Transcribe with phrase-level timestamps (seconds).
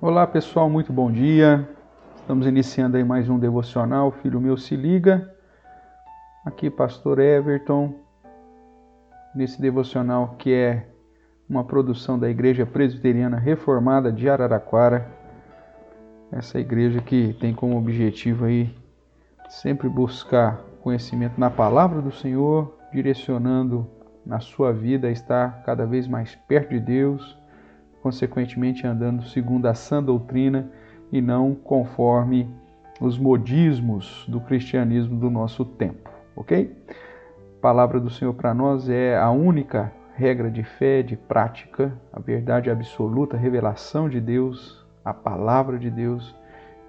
[0.00, 1.68] Olá pessoal, muito bom dia.
[2.14, 4.12] Estamos iniciando aí mais um devocional.
[4.12, 5.28] Filho meu se liga.
[6.44, 7.96] Aqui, Pastor Everton,
[9.34, 10.86] nesse devocional que é
[11.50, 15.10] uma produção da Igreja Presbiteriana Reformada de Araraquara.
[16.30, 18.72] Essa igreja que tem como objetivo aí
[19.48, 23.84] sempre buscar conhecimento na palavra do Senhor, direcionando
[24.24, 27.36] na sua vida a estar cada vez mais perto de Deus,
[28.02, 30.70] consequentemente andando segundo a sã doutrina
[31.10, 32.48] e não conforme
[33.00, 36.76] os modismos do cristianismo do nosso tempo, ok?
[37.58, 42.18] A palavra do Senhor para nós é a única regra de fé, de prática, a
[42.18, 46.34] verdade absoluta, a revelação de Deus, a palavra de Deus,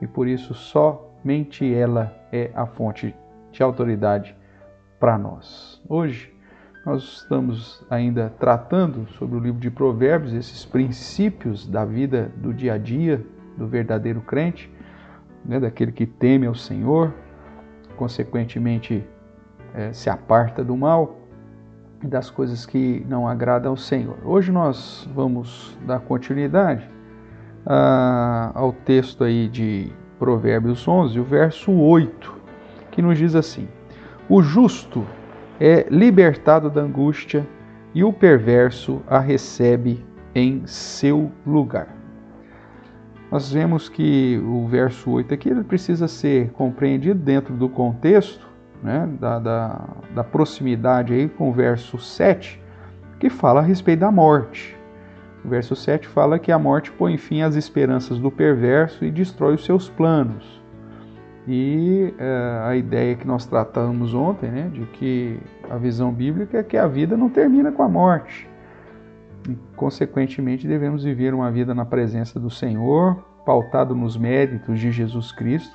[0.00, 3.14] e por isso somente ela é a fonte
[3.52, 4.34] de autoridade
[4.98, 5.82] para nós.
[5.88, 6.34] Hoje
[6.84, 12.74] nós estamos ainda tratando sobre o livro de Provérbios, esses princípios da vida do dia
[12.74, 13.24] a dia
[13.56, 14.70] do verdadeiro crente,
[15.44, 17.12] né, daquele que teme ao Senhor,
[17.96, 19.04] consequentemente
[19.74, 21.18] é, se aparta do mal
[22.02, 24.16] e das coisas que não agradam ao Senhor.
[24.24, 26.88] Hoje nós vamos dar continuidade
[27.66, 32.34] a, ao texto aí de Provérbios 11, o verso 8,
[32.90, 33.68] que nos diz assim:
[34.28, 35.04] O justo
[35.60, 37.46] é libertado da angústia
[37.94, 41.88] e o perverso a recebe em seu lugar.
[43.30, 48.48] Nós vemos que o verso 8 aqui ele precisa ser compreendido dentro do contexto
[48.82, 52.60] né, da, da, da proximidade aí com o verso 7,
[53.18, 54.76] que fala a respeito da morte.
[55.44, 59.54] O verso 7 fala que a morte põe fim às esperanças do perverso e destrói
[59.54, 60.62] os seus planos.
[61.50, 65.40] E é, a ideia que nós tratamos ontem, né, de que
[65.70, 68.46] a visão bíblica é que a vida não termina com a morte.
[69.48, 75.32] E, consequentemente, devemos viver uma vida na presença do Senhor, pautado nos méritos de Jesus
[75.32, 75.74] Cristo,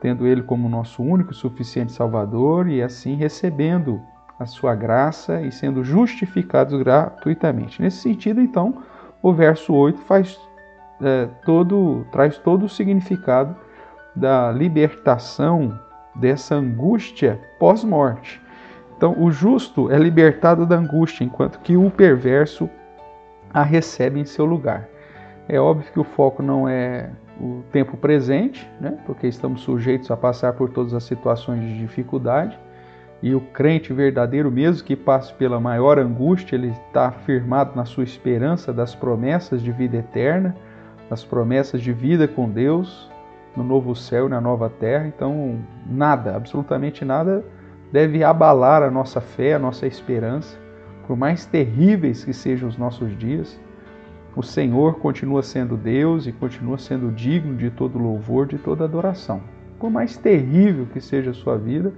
[0.00, 4.02] tendo Ele como nosso único e suficiente Salvador e assim recebendo
[4.40, 7.80] a sua graça e sendo justificados gratuitamente.
[7.80, 8.82] Nesse sentido, então,
[9.22, 10.36] o verso 8 faz,
[11.00, 13.54] é, todo, traz todo o significado
[14.14, 15.78] da libertação
[16.14, 18.40] dessa angústia pós-morte.
[18.96, 22.70] Então, o justo é libertado da angústia, enquanto que o perverso
[23.52, 24.88] a recebe em seu lugar.
[25.48, 27.10] É óbvio que o foco não é
[27.40, 28.96] o tempo presente, né?
[29.04, 32.58] porque estamos sujeitos a passar por todas as situações de dificuldade.
[33.22, 38.04] E o crente verdadeiro, mesmo que passe pela maior angústia, ele está firmado na sua
[38.04, 40.54] esperança das promessas de vida eterna,
[41.08, 43.10] das promessas de vida com Deus,
[43.56, 45.06] no novo céu e na nova terra.
[45.06, 47.44] Então, nada, absolutamente nada,
[47.92, 50.58] deve abalar a nossa fé, a nossa esperança,
[51.06, 53.60] por mais terríveis que sejam os nossos dias
[54.36, 59.40] o Senhor continua sendo Deus e continua sendo digno de todo louvor, de toda adoração.
[59.78, 61.92] Por mais terrível que seja a sua vida,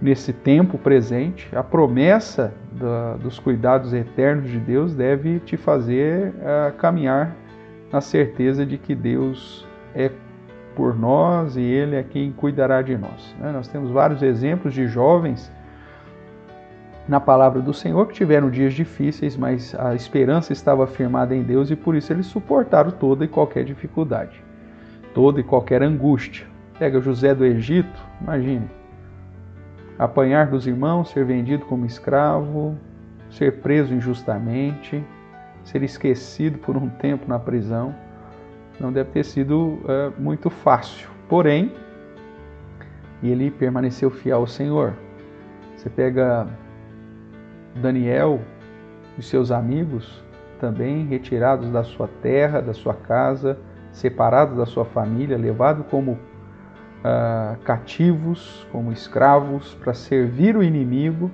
[0.00, 6.76] nesse tempo presente, a promessa da, dos cuidados eternos de Deus deve te fazer uh,
[6.76, 7.34] caminhar
[7.92, 10.10] na certeza de que Deus é
[10.76, 13.34] por nós e Ele é quem cuidará de nós.
[13.40, 13.50] Né?
[13.50, 15.50] Nós temos vários exemplos de jovens
[17.08, 21.70] na palavra do Senhor que tiveram dias difíceis, mas a esperança estava firmada em Deus
[21.70, 24.44] e por isso eles suportaram toda e qualquer dificuldade,
[25.14, 26.46] toda e qualquer angústia.
[26.78, 28.68] Pega José do Egito, imagine,
[29.98, 32.76] apanhar dos irmãos, ser vendido como escravo,
[33.30, 35.02] ser preso injustamente,
[35.64, 37.94] ser esquecido por um tempo na prisão,
[38.78, 41.08] não deve ter sido é, muito fácil.
[41.28, 41.72] Porém,
[43.22, 44.92] ele permaneceu fiel ao Senhor.
[45.76, 46.46] Você pega
[47.76, 48.40] Daniel
[49.18, 50.22] e seus amigos,
[50.60, 53.58] também retirados da sua terra, da sua casa,
[53.92, 61.30] separados da sua família, levados como uh, cativos, como escravos, para servir o inimigo.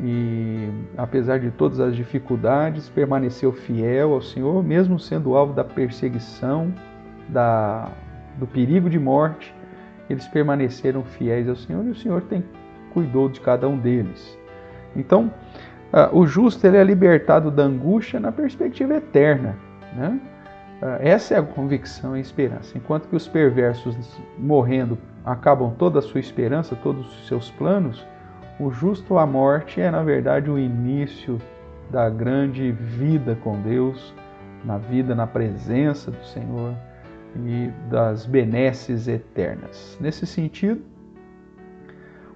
[0.00, 6.74] E apesar de todas as dificuldades, permaneceu fiel ao Senhor, mesmo sendo alvo da perseguição,
[7.28, 7.90] da,
[8.36, 9.54] do perigo de morte,
[10.10, 12.44] eles permaneceram fiéis ao Senhor e o Senhor tem
[12.94, 14.38] cuidou de cada um deles.
[14.94, 15.30] Então,
[15.92, 19.56] uh, o justo ele é libertado da angústia na perspectiva eterna.
[19.94, 20.20] Né?
[20.80, 22.78] Uh, essa é a convicção e a esperança.
[22.78, 23.96] Enquanto que os perversos,
[24.38, 28.06] morrendo, acabam toda a sua esperança, todos os seus planos,
[28.58, 31.40] o justo à morte é, na verdade, o início
[31.90, 34.14] da grande vida com Deus,
[34.64, 36.74] na vida na presença do Senhor
[37.44, 39.98] e das benesses eternas.
[40.00, 40.82] Nesse sentido,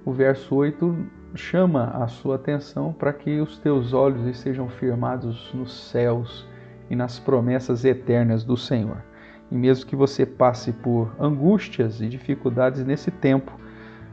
[0.05, 5.91] o verso 8 chama a sua atenção para que os teus olhos estejam firmados nos
[5.91, 6.49] céus
[6.91, 9.03] e nas promessas eternas do Senhor.
[9.51, 13.53] E mesmo que você passe por angústias e dificuldades nesse tempo,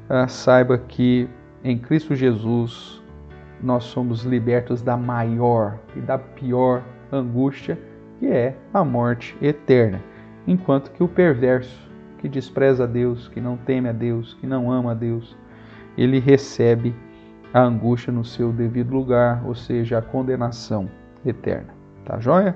[0.07, 1.27] ah, saiba que
[1.65, 3.01] em Cristo Jesus
[3.59, 7.75] nós somos libertos da maior e da pior angústia,
[8.19, 9.99] que é a morte eterna.
[10.45, 11.89] Enquanto que o perverso,
[12.19, 15.35] que despreza a Deus, que não teme a Deus, que não ama a Deus,
[15.97, 16.93] ele recebe
[17.51, 20.87] a angústia no seu devido lugar, ou seja, a condenação
[21.25, 21.73] eterna.
[22.05, 22.55] Tá joia?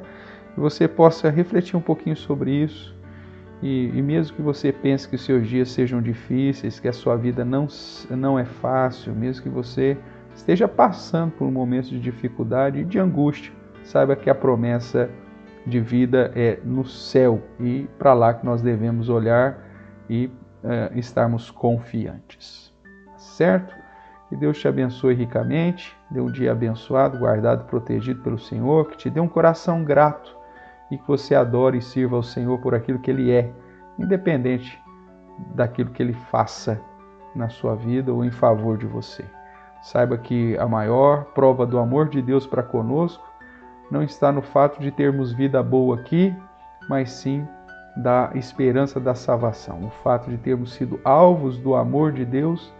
[0.53, 2.95] Que você possa refletir um pouquinho sobre isso
[3.61, 7.17] e, e, mesmo que você pense que os seus dias sejam difíceis, que a sua
[7.17, 7.67] vida não,
[8.09, 9.97] não é fácil, mesmo que você
[10.33, 13.51] esteja passando por um momento de dificuldade e de angústia,
[13.83, 15.09] saiba que a promessa
[15.65, 19.57] de vida é no céu e para lá que nós devemos olhar
[20.09, 20.31] e
[20.63, 22.73] é, estarmos confiantes.
[23.17, 23.75] Certo?
[24.29, 29.09] Que Deus te abençoe ricamente, dê um dia abençoado, guardado, protegido pelo Senhor, que te
[29.09, 30.38] dê um coração grato
[30.91, 33.51] e que você adore e sirva ao Senhor por aquilo que Ele é,
[33.97, 34.81] independente
[35.55, 36.79] daquilo que Ele faça
[37.35, 39.23] na sua vida ou em favor de você.
[39.81, 43.23] Saiba que a maior prova do amor de Deus para conosco
[43.89, 46.35] não está no fato de termos vida boa aqui,
[46.89, 47.47] mas sim
[47.95, 52.73] da esperança da salvação, o fato de termos sido alvos do amor de Deus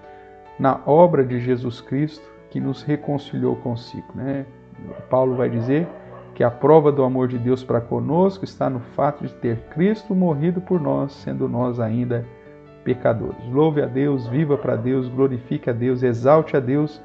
[0.59, 4.07] na obra de Jesus Cristo que nos reconciliou consigo.
[4.13, 4.45] Né?
[5.09, 5.88] Paulo vai dizer
[6.34, 10.16] que a prova do amor de Deus para conosco está no fato de ter Cristo
[10.16, 12.26] morrido por nós, sendo nós ainda
[12.84, 13.38] pecadores.
[13.52, 17.02] Louve a Deus, viva para Deus, glorifique a Deus, exalte a Deus,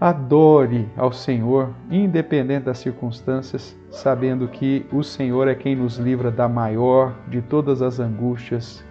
[0.00, 6.48] adore ao Senhor, independente das circunstâncias, sabendo que o Senhor é quem nos livra da
[6.48, 8.84] maior de todas as angústias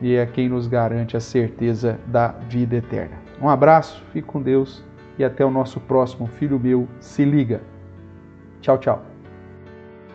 [0.00, 3.16] e é quem nos garante a certeza da vida eterna.
[3.40, 4.84] Um abraço, fique com Deus
[5.18, 7.60] e até o nosso próximo Filho Meu, se liga.
[8.62, 9.15] Tchau, tchau.